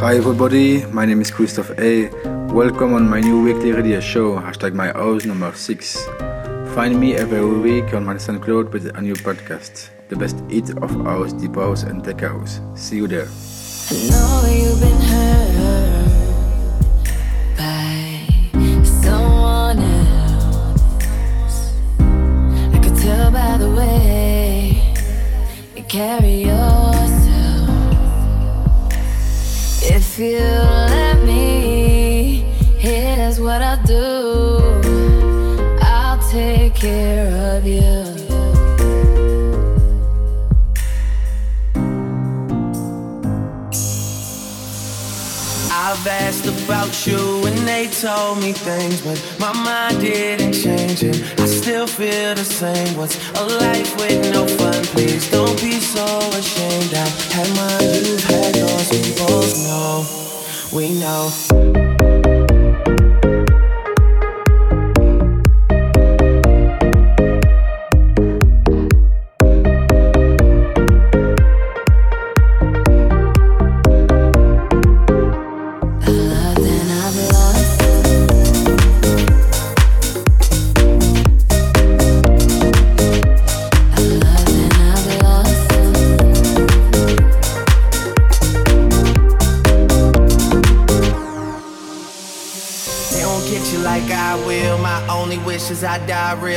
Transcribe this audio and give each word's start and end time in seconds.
Hi 0.00 0.14
everybody, 0.14 0.86
my 0.92 1.04
name 1.04 1.20
is 1.20 1.28
Kristoff 1.28 1.76
A. 1.76 2.08
Welcome 2.54 2.94
on 2.94 3.10
my 3.10 3.18
new 3.20 3.42
weekly 3.42 3.72
radio 3.72 3.98
show, 3.98 4.36
hashtag 4.38 4.72
my 4.72 4.92
house 4.92 5.24
number 5.24 5.52
6. 5.52 6.06
Find 6.72 7.00
me 7.00 7.16
every 7.16 7.44
week 7.44 7.92
on 7.94 8.04
my 8.04 8.14
SoundCloud 8.14 8.70
with 8.70 8.96
a 8.96 9.00
new 9.00 9.14
podcast. 9.14 9.90
The 10.08 10.14
best 10.14 10.38
hit 10.48 10.70
of 10.78 10.90
house, 11.04 11.32
deep 11.32 11.56
house 11.56 11.82
and 11.82 12.04
tech 12.04 12.20
house. 12.20 12.60
See 12.76 12.98
you 12.98 13.08
there. 13.08 13.26
I 13.90 14.08
know 14.08 14.38
You 30.18 30.40
let 30.40 31.22
me, 31.24 32.38
here's 32.76 33.38
what 33.38 33.62
I'll 33.62 33.80
do 33.84 34.58
I'll 35.80 36.18
take 36.28 36.74
care 36.74 37.56
of 37.56 37.64
you. 37.64 38.02
I've 45.70 46.04
asked 46.04 46.46
about 46.46 47.06
you 47.06 47.46
and 47.46 47.56
they 47.58 47.86
told 47.86 48.38
me 48.40 48.52
things, 48.52 49.00
but 49.02 49.24
my 49.38 49.52
mind 49.52 50.00
didn't 50.00 50.52
change 50.52 51.04
and 51.04 51.37
still 51.68 51.86
feel 51.86 52.34
the 52.34 52.44
same. 52.44 52.96
What's 52.96 53.18
a 53.38 53.44
life 53.44 53.94
with 53.96 54.32
no 54.32 54.46
fun? 54.46 54.82
Please 54.84 55.30
don't 55.30 55.60
be 55.60 55.72
so 55.72 56.06
ashamed. 56.30 56.94
I 56.94 57.06
had 57.34 57.48
mine, 57.56 58.04
you've 58.06 58.24
had 58.24 58.56
yours. 58.56 58.90
We 58.90 59.12
both 59.18 59.54
know, 59.66 60.06
we 60.72 60.98
know. 60.98 61.97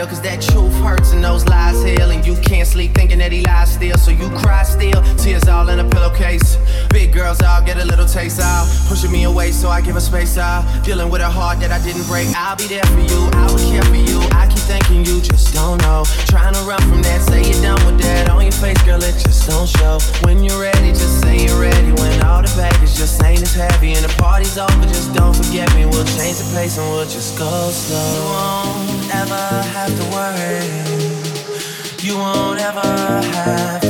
Real. 0.02 0.10
Cause 0.10 0.22
that 0.22 0.42
truth 0.42 0.74
hurts 0.82 1.14
and 1.14 1.24
those 1.24 1.46
lies 1.48 1.82
heal. 1.84 2.10
And 2.12 2.26
you 2.26 2.36
can't 2.42 2.68
sleep 2.68 2.94
thinking 2.94 3.20
that 3.20 3.32
he 3.32 3.42
lies 3.42 3.74
still. 3.74 3.98
So 3.98 4.12
you 4.12 4.30
cry 4.30 4.64
still. 4.64 5.02
Tears 5.18 5.48
all 5.48 5.70
in 5.70 5.80
a 5.80 5.88
pillowcase. 5.90 6.58
Big 6.90 7.14
girls 7.14 7.42
all 7.42 7.62
get 7.64 7.78
a 7.78 7.86
little 7.86 8.06
taste 8.06 8.40
out. 8.40 8.68
Pushing 8.88 9.12
me 9.12 9.24
away 9.24 9.52
so 9.52 9.70
I 9.70 9.82
give 9.82 9.96
her 9.96 10.02
space 10.02 10.38
out. 10.38 10.64
Dealing 10.84 11.10
with 11.10 11.22
a 11.22 11.30
heart 11.30 11.60
that 11.60 11.72
I 11.72 11.80
didn't 11.84 12.06
break. 12.08 12.28
I'll 12.36 12.56
be 12.56 12.68
there 12.68 12.84
for 12.84 13.00
you. 13.00 13.22
I 13.34 13.52
would 13.52 13.62
care 13.70 13.84
for 13.84 13.96
you. 13.96 14.20
I 14.32 14.48
keep 14.48 14.64
thinking 14.66 15.06
you 15.06 15.22
just 15.22 15.54
don't 15.54 15.82
know. 15.82 16.04
Trying 16.28 16.54
to 16.54 16.62
run 16.62 16.82
from 16.82 17.02
that. 17.04 17.22
Say 17.22 17.44
you're 17.44 17.62
done 17.62 17.82
with 17.86 18.02
that. 18.02 18.30
On 18.30 18.42
your 18.42 18.52
face, 18.52 18.82
girl, 18.84 19.02
it 19.04 19.16
just 19.18 19.50
don't 19.50 19.68
show. 19.68 20.00
When 20.26 20.44
you're 20.44 20.60
ready, 20.60 20.90
just 20.90 21.22
say 21.22 21.46
you're 21.46 21.60
ready. 21.60 21.92
When 22.02 22.24
all 22.24 22.42
the 22.42 22.54
baggage 22.58 22.96
just 22.96 23.22
ain't 23.24 23.42
as 23.42 23.54
heavy. 23.54 23.94
And 23.94 24.04
the 24.04 24.14
party's 24.18 24.58
over, 24.58 24.86
just 24.86 25.14
don't 25.14 25.36
forget 25.36 25.74
me. 25.76 25.86
We'll 25.86 26.06
change 26.18 26.38
the 26.42 26.50
pace 26.56 26.78
and 26.78 26.88
we'll 26.90 27.06
just 27.06 27.38
go 27.38 27.50
slow. 27.70 28.91
Ever 29.14 29.62
have 29.74 29.94
to 30.00 30.06
worry. 30.16 30.64
You 32.02 32.18
won't 32.18 32.60
ever 32.62 32.82
have 32.82 33.81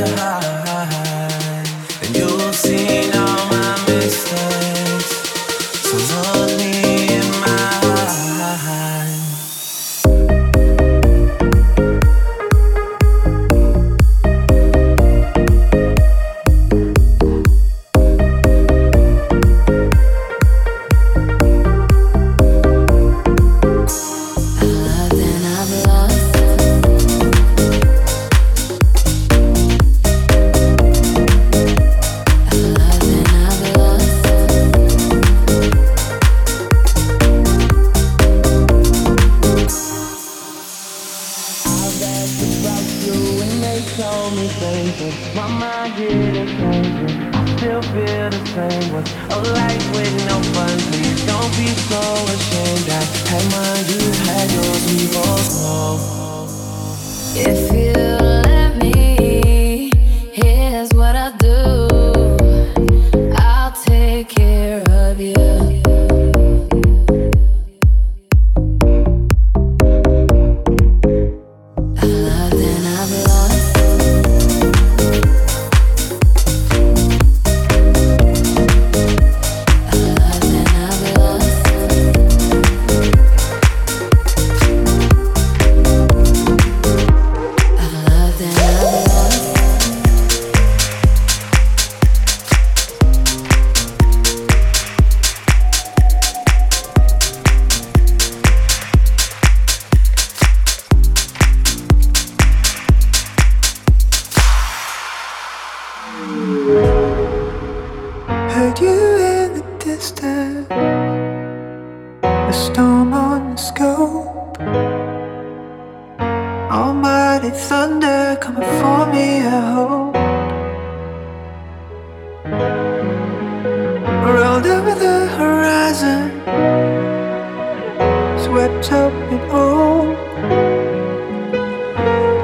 swept 128.51 128.91
up 128.91 129.13
in 129.31 129.39
old. 129.49 130.17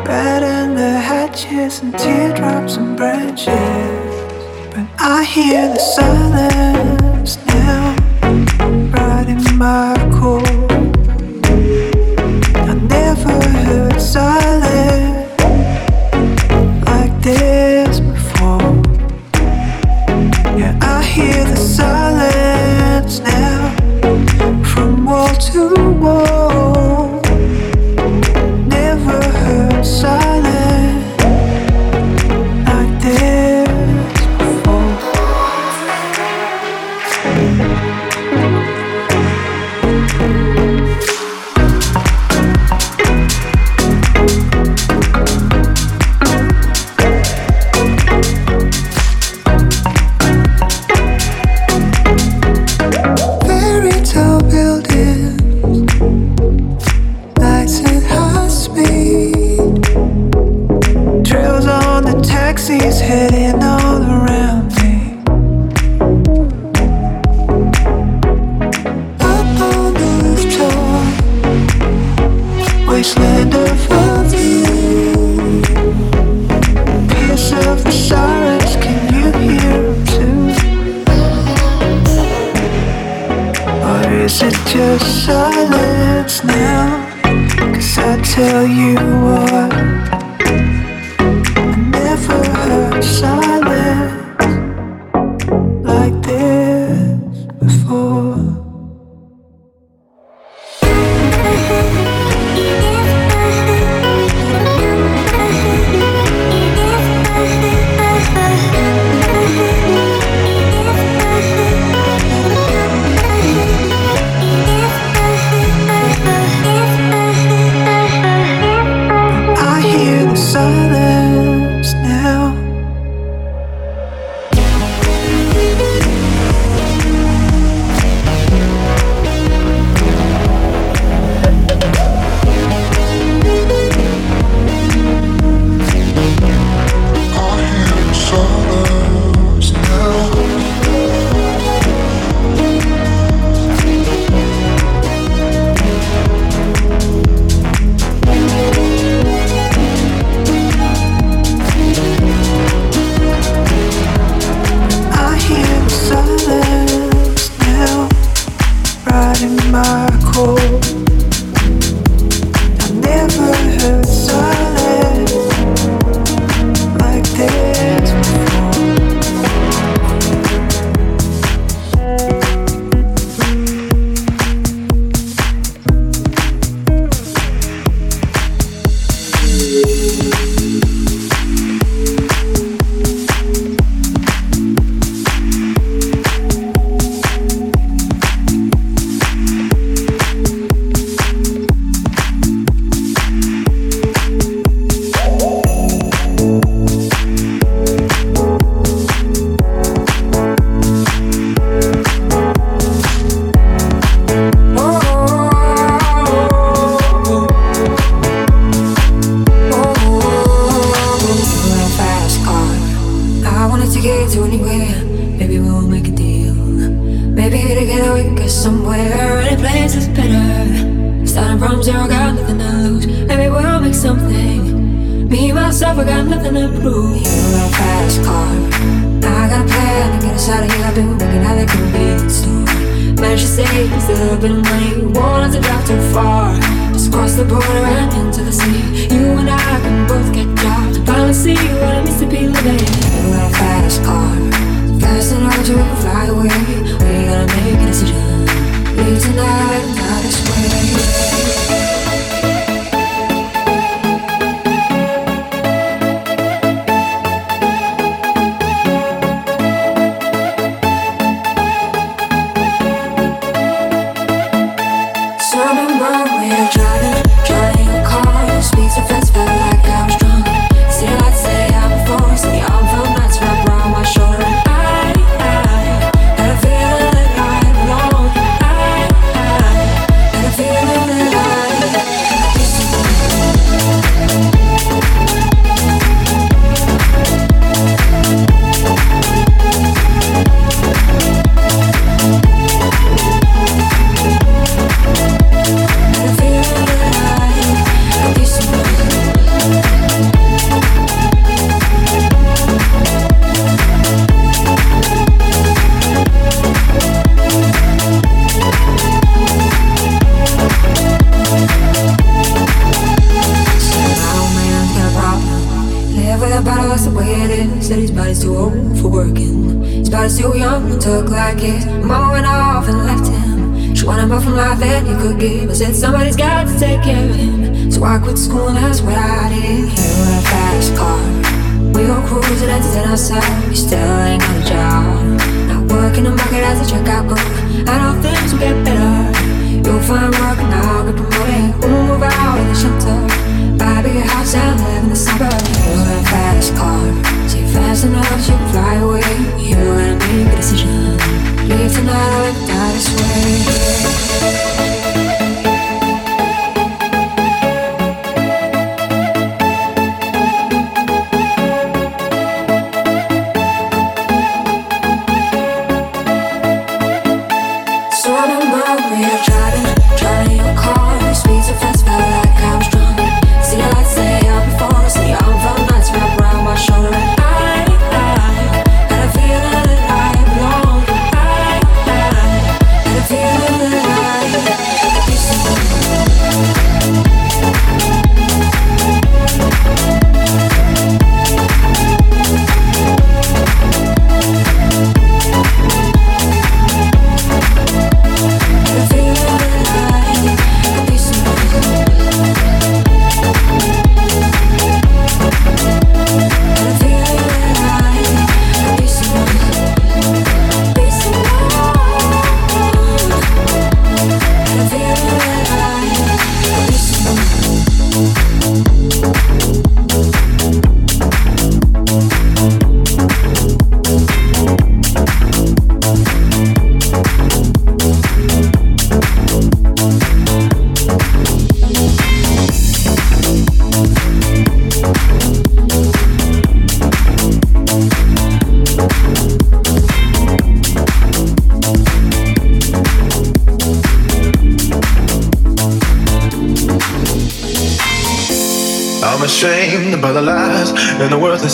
Batten 0.05 0.75
the 0.75 0.93
hatches 1.09 1.81
and 1.81 1.91
teardrops 1.99 2.77
and 2.77 2.95
branches. 2.95 4.13
But 4.71 4.87
I 4.99 5.25
hear 5.25 5.67
the 5.67 5.83
silence 5.97 7.35
now, 7.47 7.93
right 8.95 9.27
in 9.27 9.57
my 9.57 9.95
core. 10.17 10.67
I 12.71 12.73
never 12.97 13.37
heard 13.65 14.01
silence 14.01 15.16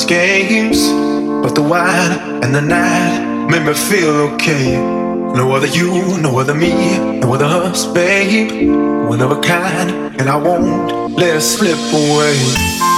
games. 0.05 0.89
But 1.43 1.55
the 1.55 1.61
wine 1.61 2.43
and 2.43 2.53
the 2.53 2.61
night 2.61 3.47
made 3.49 3.65
me 3.65 3.73
feel 3.73 4.33
okay. 4.33 4.77
No 4.77 5.51
other 5.53 5.67
you, 5.67 6.17
no 6.21 6.39
other 6.39 6.53
me, 6.53 7.19
no 7.19 7.33
other 7.33 7.45
us, 7.45 7.85
babe. 7.85 8.69
One 9.09 9.21
of 9.21 9.31
a 9.31 9.41
kind, 9.41 10.19
and 10.19 10.29
I 10.29 10.35
won't 10.35 11.13
let 11.13 11.37
it 11.37 11.41
slip 11.41 11.77
away. 11.93 12.92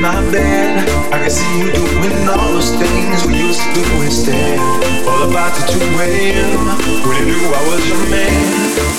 My 0.00 0.16
bed. 0.32 0.88
I 1.12 1.18
can 1.20 1.30
see 1.30 1.44
you 1.60 1.70
doing 1.72 2.28
all 2.28 2.52
those 2.56 2.72
things 2.72 3.26
we 3.26 3.36
used 3.36 3.60
to 3.60 3.70
do 3.74 3.84
instead. 4.02 4.58
All 5.06 5.28
about 5.28 5.52
the 5.52 5.64
2 5.68 5.78
a.m. 6.00 6.56
when 7.04 7.16
you 7.20 7.26
knew 7.28 7.44
I 7.52 7.60
was 7.68 7.84
your 7.86 8.00
man. 8.08 8.32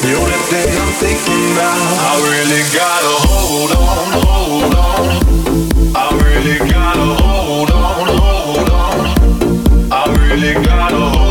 The 0.06 0.14
only 0.14 0.42
thing 0.54 0.70
I'm 0.78 0.94
thinking 1.02 1.42
about, 1.54 1.74
I 2.06 2.22
really 2.30 2.62
gotta 2.70 3.14
hold 3.26 3.72
on, 3.72 4.08
hold 4.22 4.74
on. 4.78 5.04
I 5.96 6.06
really 6.22 6.58
gotta 6.70 7.08
hold 7.24 7.72
on, 7.72 8.08
hold 8.22 8.70
on. 8.70 9.92
I 9.92 10.04
really 10.22 10.54
gotta 10.64 10.98
hold 10.98 11.18
on, 11.18 11.31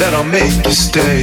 that'll 0.00 0.24
make 0.24 0.64
you 0.64 0.72
stay. 0.72 1.22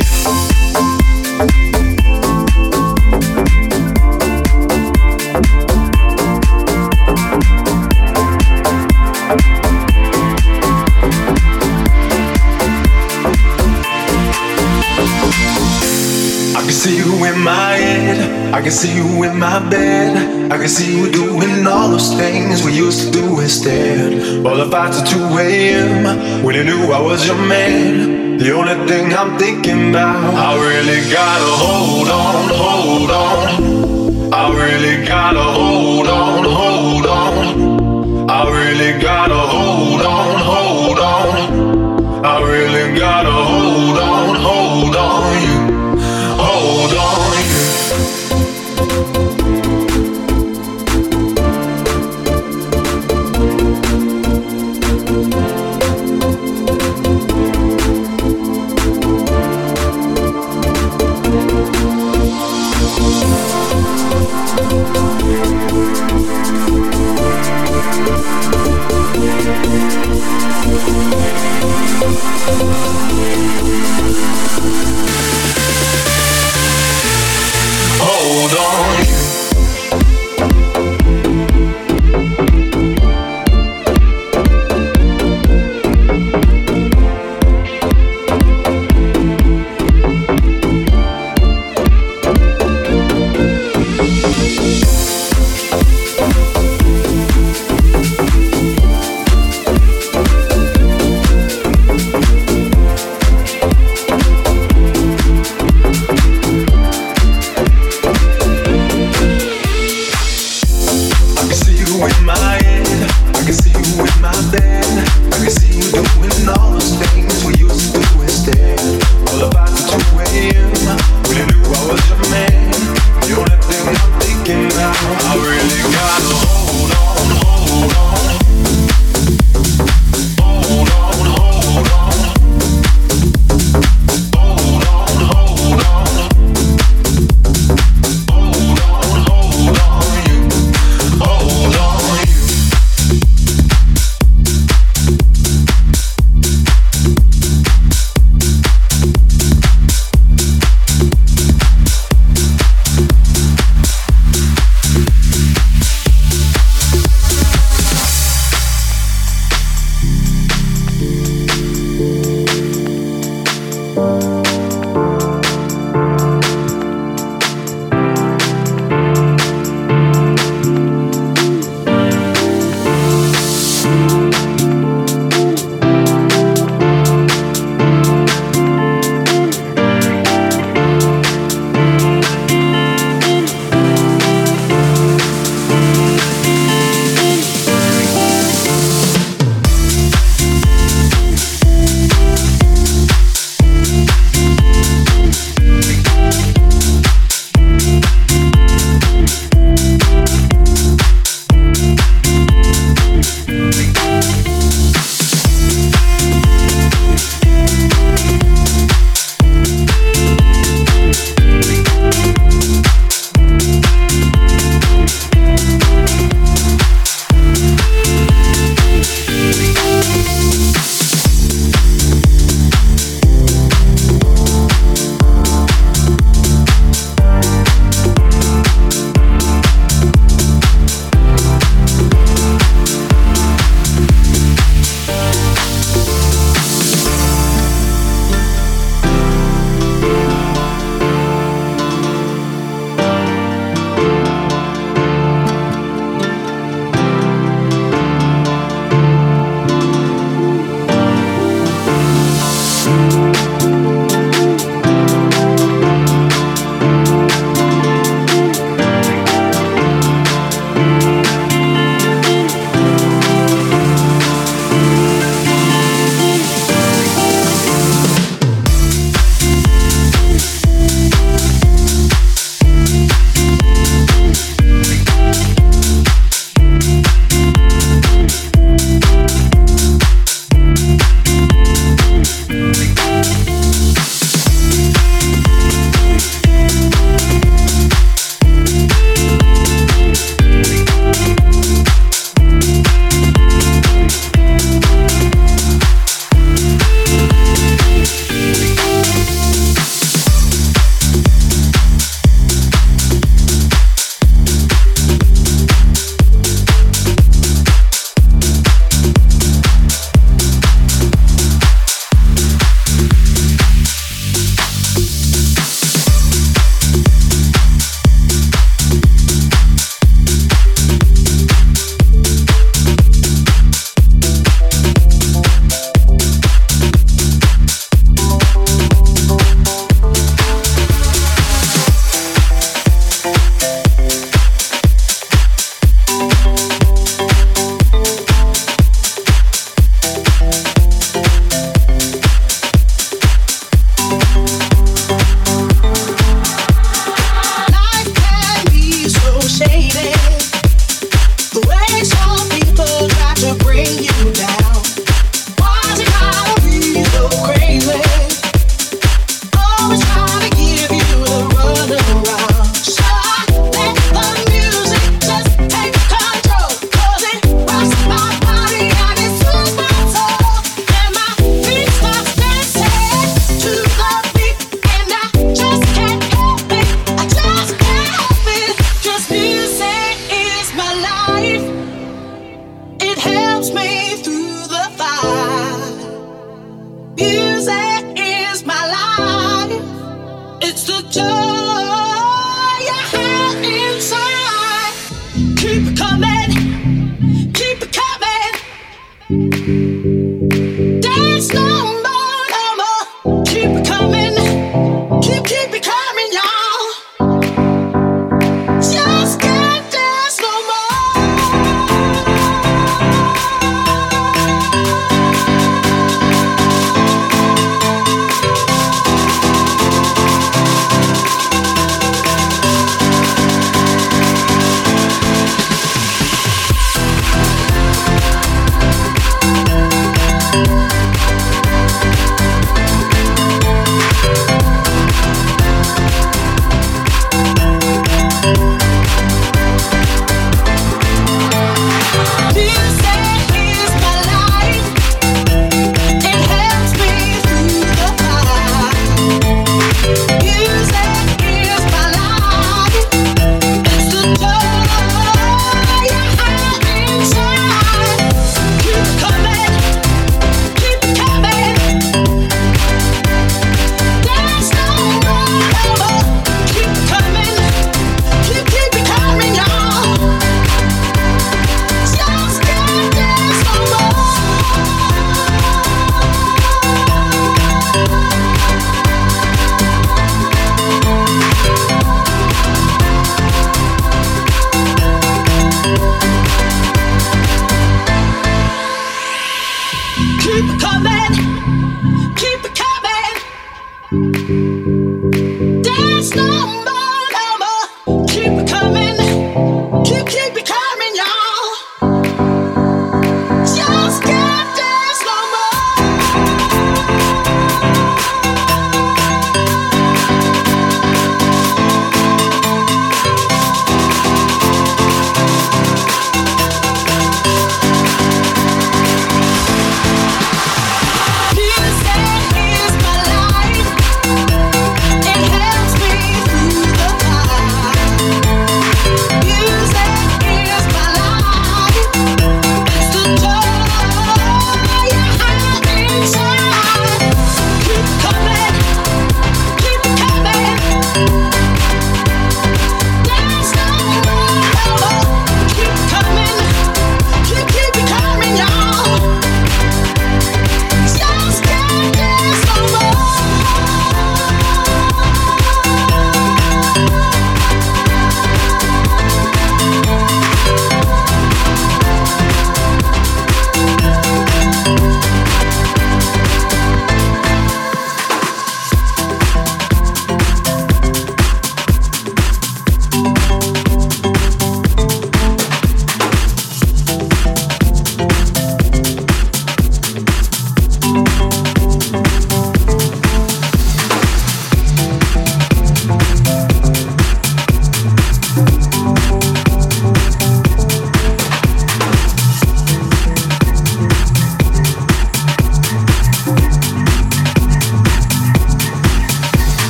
Can 18.68 18.76
see 18.76 18.98
you 18.98 19.24
in 19.24 19.40
my 19.40 19.60
bed. 19.70 20.52
I 20.52 20.58
can 20.58 20.68
see 20.68 20.98
you 20.98 21.10
doing 21.10 21.66
all 21.66 21.88
those 21.88 22.14
things 22.16 22.66
we 22.66 22.76
used 22.76 23.00
to 23.06 23.12
do 23.12 23.40
instead. 23.40 24.46
All 24.46 24.60
about 24.60 24.92
to 24.92 25.10
2 25.10 25.38
a.m. 25.38 26.44
when 26.44 26.54
you 26.54 26.66
knew 26.66 26.92
I 26.92 27.00
was 27.00 27.26
your 27.26 27.38
man. 27.38 28.38
The 28.38 28.52
only 28.52 28.76
thing 28.86 29.14
I'm 29.14 29.40
thinking 29.40 29.92
about, 29.92 30.34
I 30.34 30.52
really 30.68 31.00
gotta 31.10 31.52
hold 31.64 32.10
on, 32.10 32.50
hold 32.66 33.10
on. 33.10 34.34
I 34.34 34.44
really 34.62 35.06
gotta 35.06 35.44
hold 35.44 36.08
on, 36.08 36.44
hold 36.44 37.06
on. 37.06 38.30
I 38.30 38.42
really 38.52 39.02
gotta 39.02 39.34
hold 39.34 39.57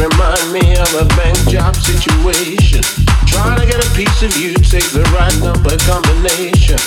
Remind 0.00 0.56
me 0.56 0.64
of 0.80 0.88
a 0.96 1.04
bank 1.12 1.36
job 1.52 1.76
situation. 1.76 2.80
Trying 3.28 3.60
to 3.60 3.66
get 3.68 3.84
a 3.84 3.90
piece 3.92 4.24
of 4.24 4.32
you, 4.32 4.56
take 4.56 4.88
the 4.96 5.04
right 5.12 5.36
number 5.44 5.76
combination. 5.84 6.80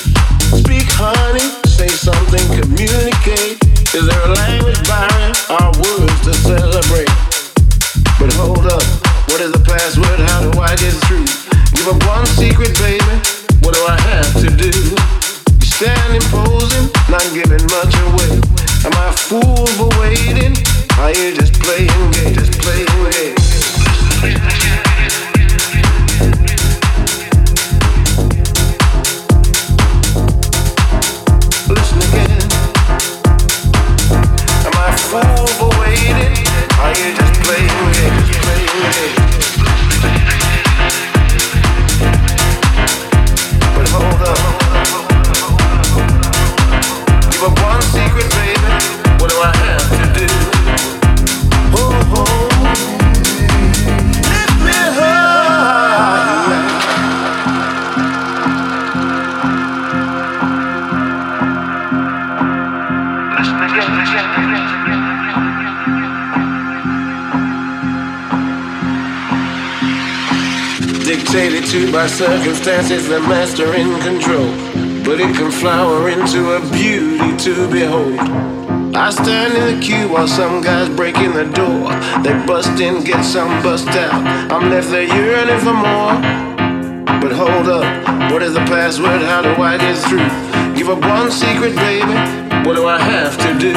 Speak, 0.49 0.89
honey, 0.97 1.45
say 1.69 1.93
something, 1.93 2.41
communicate. 2.57 3.61
Is 3.93 4.09
there 4.09 4.17
a 4.17 4.33
language 4.33 4.81
barrier 4.89 5.29
or 5.45 5.69
words 5.77 6.17
to 6.25 6.33
celebrate? 6.41 7.13
But 8.17 8.33
hold 8.33 8.65
up, 8.65 8.81
what 9.29 9.45
is 9.45 9.53
the 9.53 9.61
password? 9.61 10.17
How 10.33 10.49
do 10.49 10.49
I 10.57 10.73
get 10.81 10.97
through? 11.05 11.29
Give 11.77 11.93
up 11.93 12.01
one 12.09 12.25
secret, 12.33 12.73
baby. 12.81 13.13
What 13.61 13.77
do 13.77 13.81
I 13.85 13.97
have 14.09 14.33
to 14.41 14.49
do? 14.49 14.73
Standing 15.61 16.25
posing, 16.33 16.89
not 17.13 17.21
giving 17.29 17.61
much 17.69 17.93
away. 18.09 18.41
Am 18.89 18.93
I 18.97 19.13
a 19.13 19.13
fool 19.13 19.69
for 19.77 19.93
waiting? 20.01 20.57
Are 21.03 21.09
you 21.09 21.33
just 21.33 21.59
playing 21.59 21.89
games? 22.11 22.37
Just 22.37 22.61
playing 22.61 22.87
games. 23.11 24.72
By 71.73 72.05
circumstances, 72.05 73.07
the 73.09 73.19
master 73.21 73.73
in 73.73 73.99
control. 74.01 74.45
But 75.03 75.19
it 75.19 75.35
can 75.35 75.49
flower 75.49 76.07
into 76.07 76.53
a 76.53 76.61
beauty 76.71 77.35
to 77.45 77.67
behold. 77.67 78.19
I 78.95 79.09
stand 79.09 79.57
in 79.57 79.79
the 79.79 79.83
queue 79.83 80.07
while 80.07 80.27
some 80.27 80.61
guys 80.61 80.87
break 80.87 81.17
in 81.17 81.33
the 81.33 81.45
door. 81.45 81.89
They 82.21 82.33
bust 82.45 82.79
in, 82.79 83.03
get 83.03 83.25
some 83.25 83.63
bust 83.63 83.87
out. 83.87 84.13
I'm 84.51 84.69
left 84.69 84.91
there 84.91 85.01
yearning 85.01 85.57
for 85.65 85.73
more. 85.73 86.13
But 87.19 87.31
hold 87.31 87.67
up, 87.67 88.31
what 88.31 88.43
is 88.43 88.53
the 88.53 88.65
password? 88.69 89.23
How 89.23 89.41
do 89.41 89.59
I 89.59 89.79
get 89.79 89.97
through? 89.97 90.77
Give 90.77 90.89
up 90.89 91.01
one 91.01 91.31
secret, 91.31 91.75
baby. 91.75 92.13
What 92.67 92.75
do 92.75 92.85
I 92.85 92.99
have 92.99 93.35
to 93.39 93.49
do? 93.57 93.73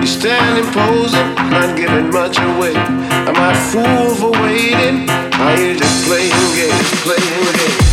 You 0.00 0.06
standing 0.08 0.68
posing, 0.72 1.34
not 1.48 1.76
giving 1.76 2.10
much 2.10 2.38
away. 2.38 2.74
Am 2.74 3.36
I 3.36 3.54
fool 3.70 4.14
for 4.16 4.32
waiting? 4.42 5.23
Are 5.36 5.60
you 5.60 5.74
just 5.74 6.06
playing 6.06 6.30
games, 6.54 6.90
playing 7.02 7.44
games? 7.56 7.83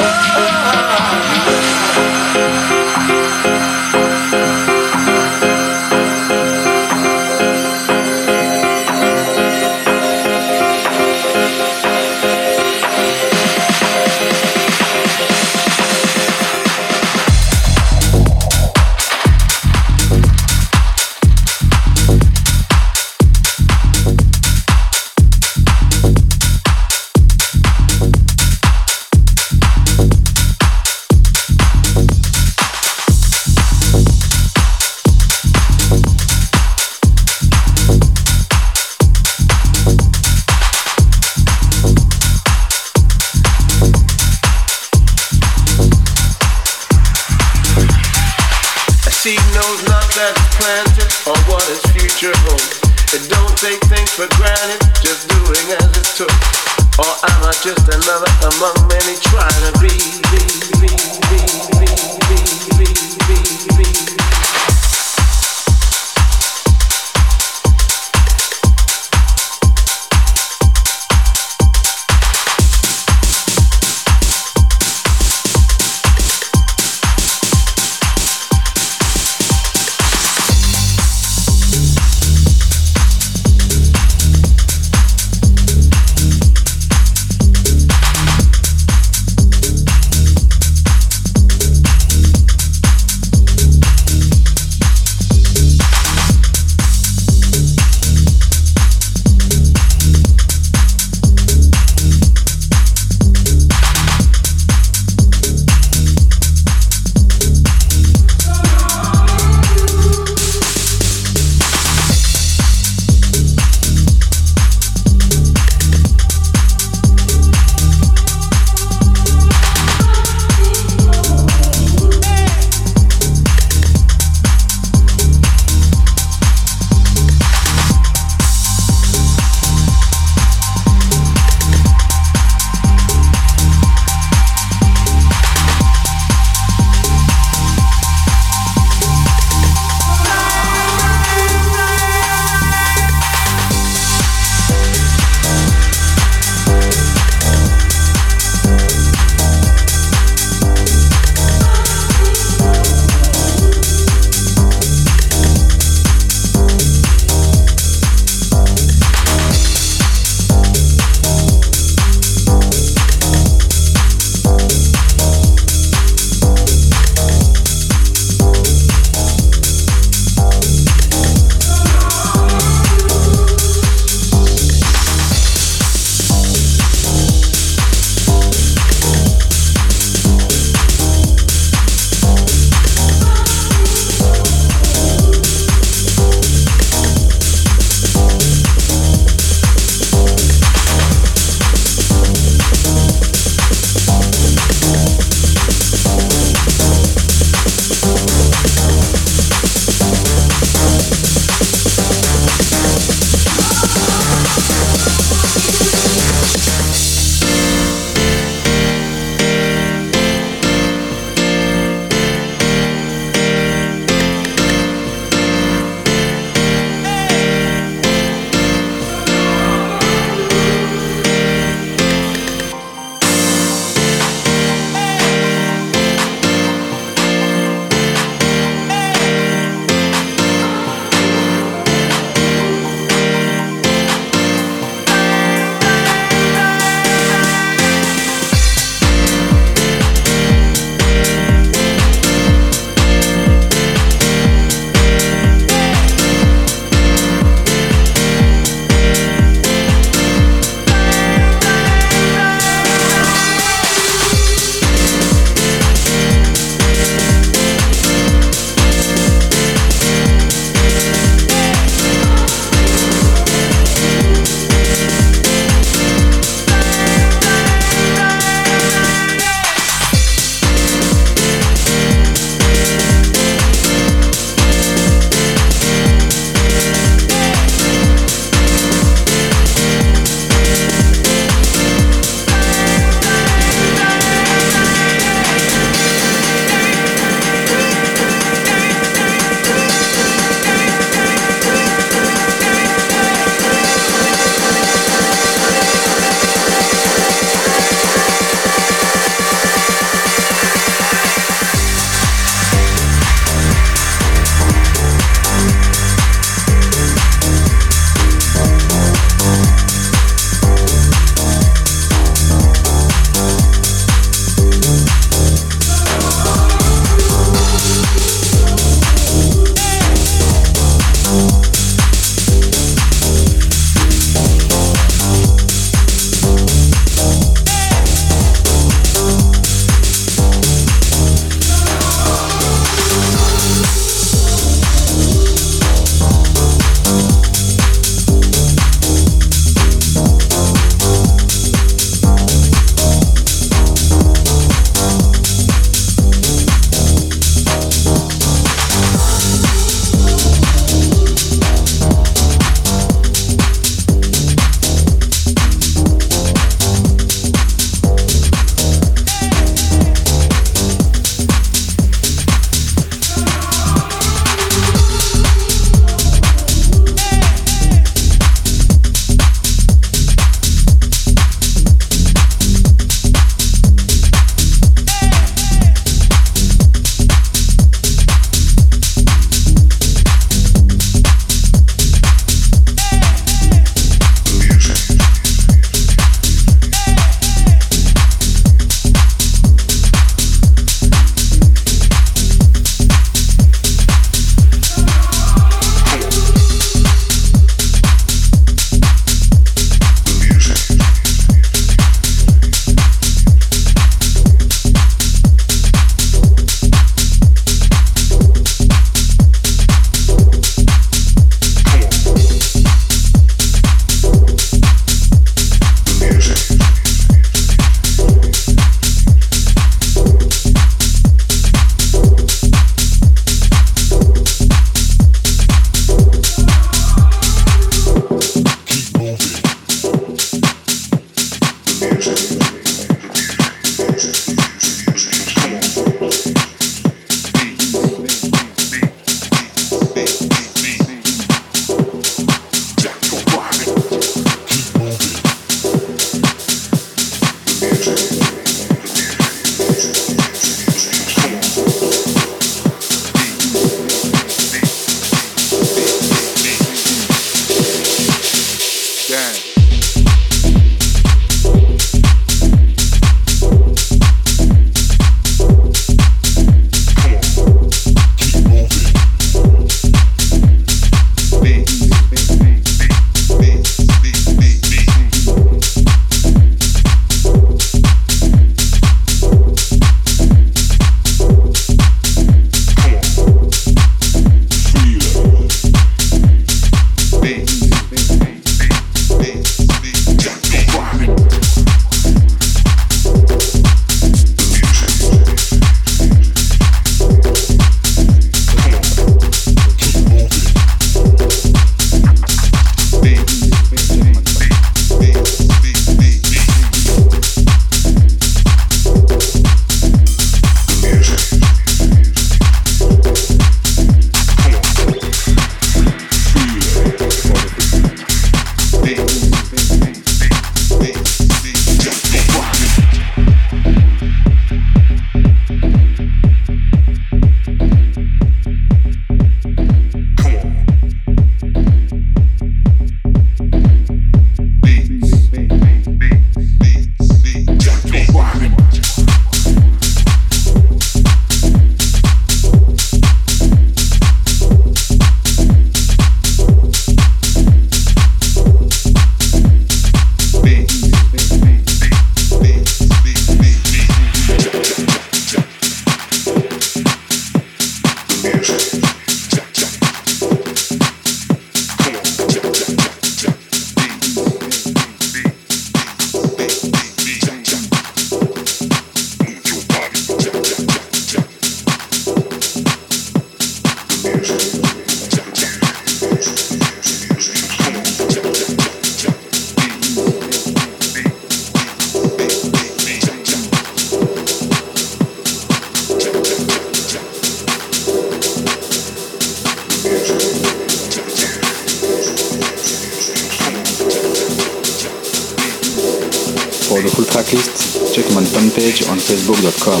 the 597.02 597.10
full 597.10 597.24
track 597.24 597.52
list, 597.52 598.14
check 598.14 598.24
my 598.34 598.42
homepage 598.42 599.08
on 599.10 599.18
facebook.com. 599.18 600.00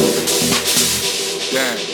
Yeah. 1.52 1.89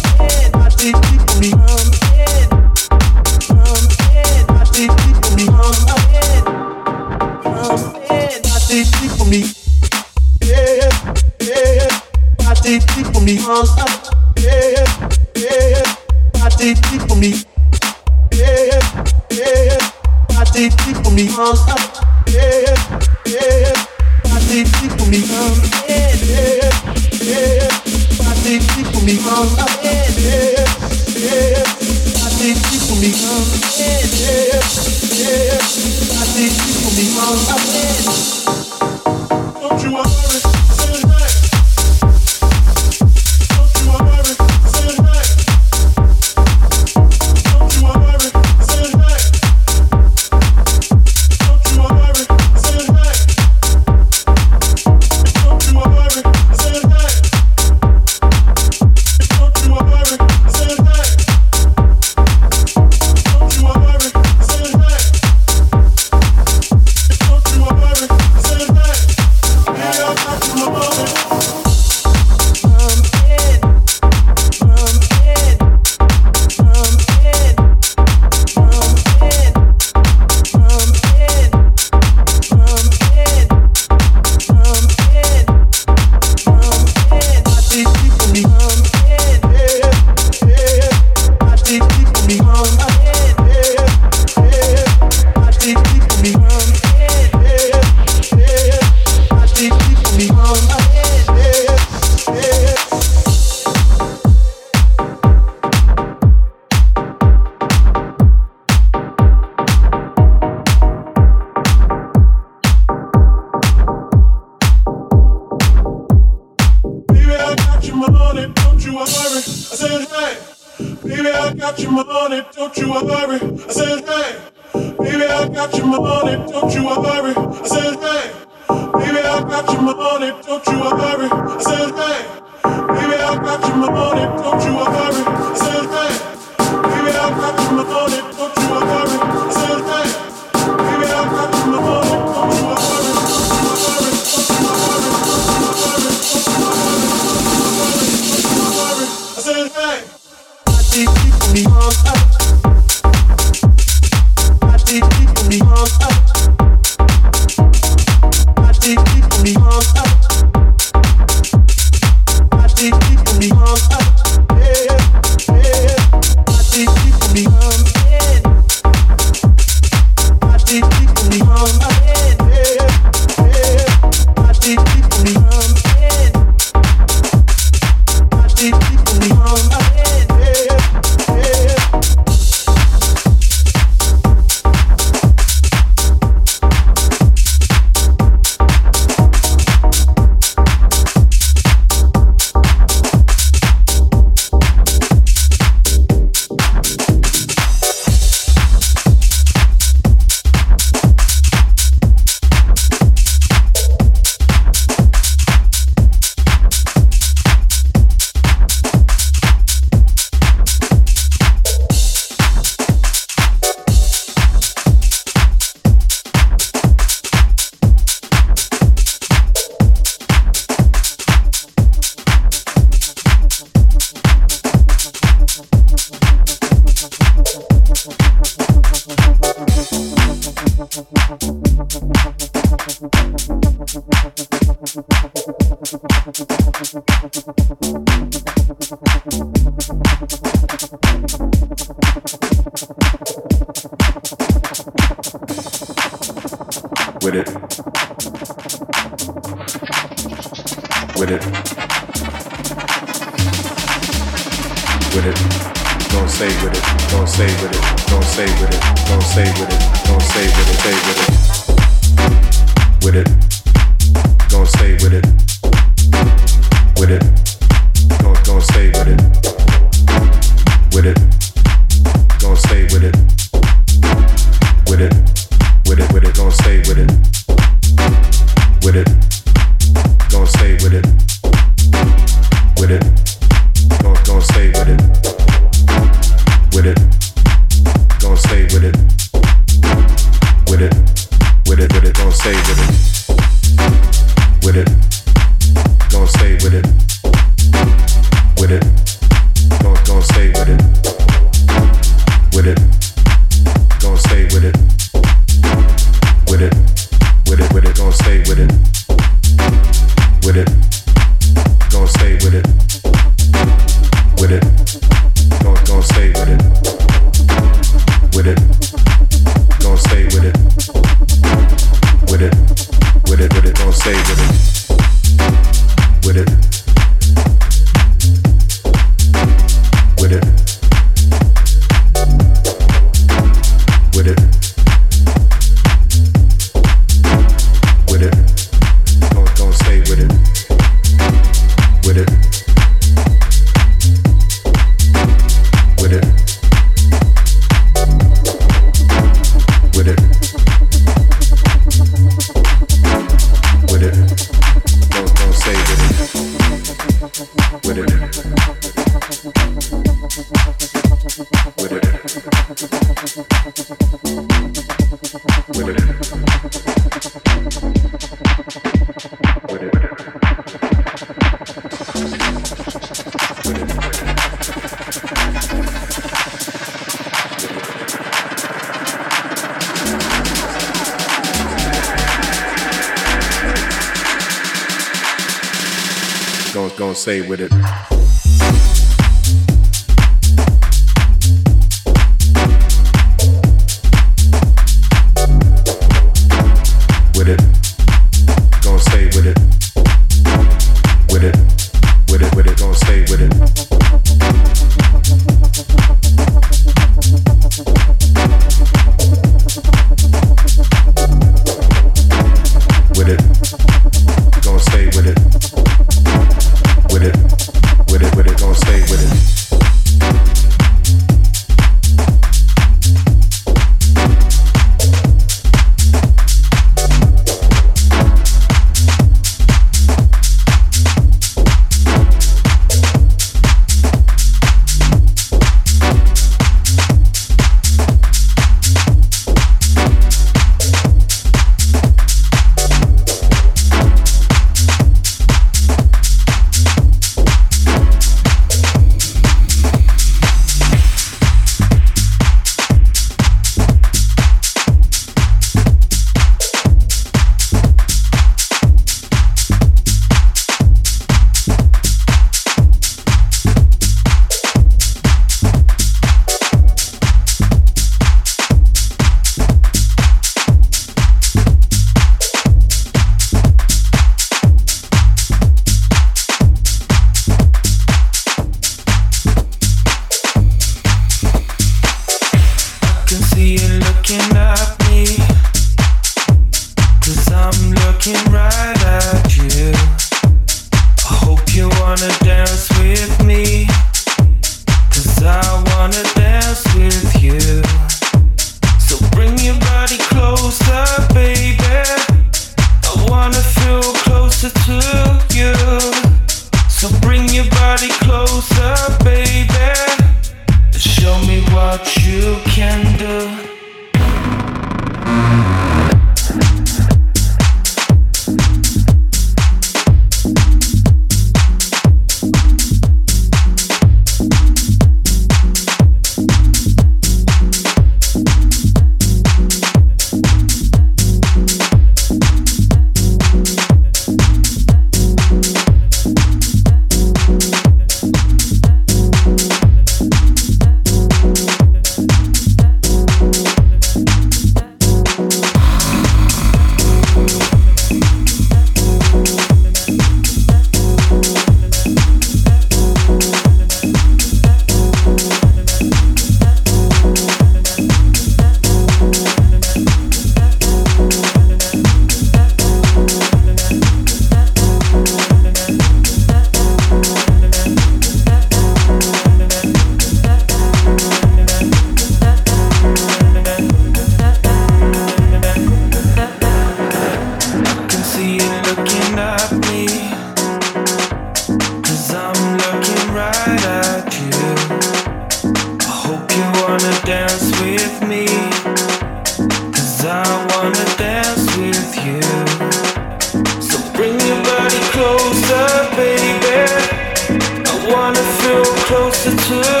listen 599.43 599.57
to 599.57 600.00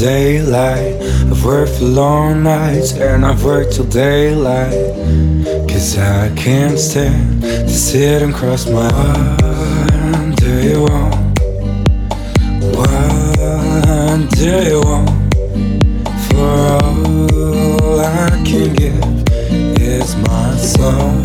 daylight. 0.00 0.94
I've 1.30 1.44
worked 1.44 1.72
for 1.72 1.84
long 1.84 2.42
nights, 2.42 2.92
and 2.94 3.24
I've 3.24 3.44
worked 3.44 3.74
till 3.74 3.84
daylight. 3.84 4.96
Cause 5.68 5.98
I 5.98 6.34
can't 6.36 6.78
stand 6.78 7.42
to 7.42 7.68
sit 7.68 8.22
and 8.22 8.34
cross 8.34 8.66
my 8.66 8.88
arms. 8.90 10.36
Do 10.36 10.68
you 10.68 10.80
want? 10.80 11.14
What 12.76 14.30
do 14.30 14.52
you 14.70 14.80
want? 14.80 15.34
For 16.28 16.48
all 17.84 18.00
I 18.00 18.30
can 18.46 18.74
give 18.74 19.78
is 19.78 20.16
my 20.16 20.56
soul. 20.56 21.19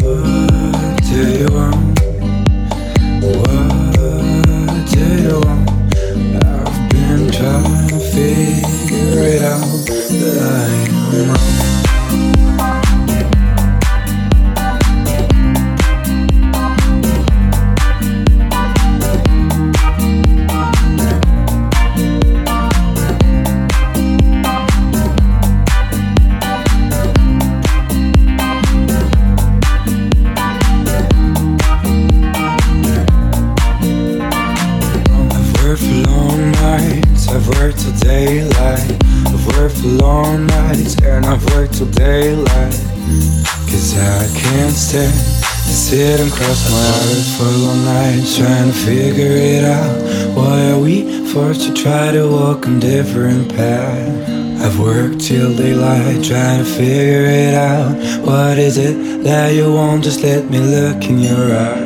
And 46.19 46.31
cross 46.31 46.71
my 46.71 46.85
arms 47.01 47.37
for 47.37 47.43
long 47.43 47.83
nights, 47.83 48.37
trying 48.37 48.71
to 48.71 48.77
figure 48.85 49.35
it 49.35 49.63
out. 49.63 50.35
Why 50.35 50.71
are 50.71 50.79
we 50.79 51.25
forced 51.27 51.67
to 51.67 51.73
try 51.73 52.11
to 52.11 52.27
walk 52.29 52.67
on 52.67 52.79
different 52.79 53.49
paths? 53.49 54.29
I've 54.63 54.79
worked 54.79 55.19
till 55.19 55.55
daylight, 55.55 56.23
trying 56.23 56.63
to 56.63 56.65
figure 56.65 57.25
it 57.25 57.53
out. 57.53 57.95
What 58.25 58.57
is 58.57 58.77
it 58.77 59.23
that 59.23 59.53
you 59.55 59.73
want? 59.73 60.03
Just 60.03 60.21
let 60.23 60.49
me 60.49 60.59
look 60.59 61.03
in 61.03 61.19
your 61.19 61.55
eyes. 61.55 61.84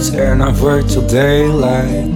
Nights, 0.00 0.14
and 0.14 0.42
I've 0.42 0.62
worked 0.62 0.90
till 0.90 1.06
daylight. 1.06 2.08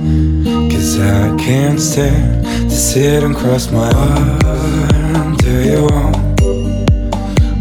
Cause 0.70 0.98
I 1.00 1.36
can't 1.36 1.80
stand 1.80 2.44
to 2.44 2.70
sit 2.70 3.22
and 3.22 3.34
cross 3.36 3.70
my 3.70 3.90
arms. 3.92 5.42
Do 5.42 5.62
you 5.62 5.82
want? 5.84 6.40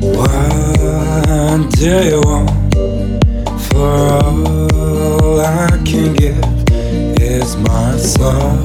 What 0.01 1.71
do 1.71 2.03
you 2.09 2.21
want? 2.21 2.49
For 3.67 4.11
all 4.73 5.39
I 5.41 5.69
can 5.85 6.13
give 6.13 6.43
is 7.21 7.55
my 7.57 7.97
soul. 7.97 8.61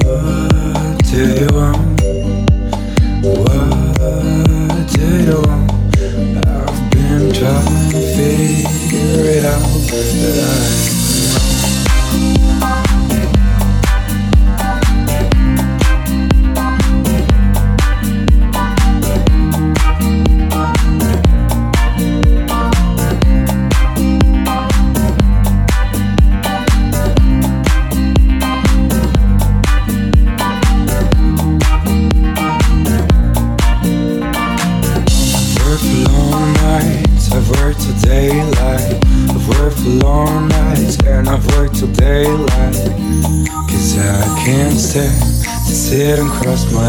Do 1.09 1.21
you 1.39 1.47
want? 1.53 2.01
What 3.23 4.87
do 4.93 5.05
you 5.27 5.41
want? 5.45 5.71
I've 6.47 6.91
been 6.91 7.33
trying 7.33 7.91
to 7.91 8.01
figure 8.15 9.25
it 9.37 9.45
out, 9.45 9.61
but 9.89 10.39
I 10.43 10.78
cross 46.41 46.71
my. 46.71 46.88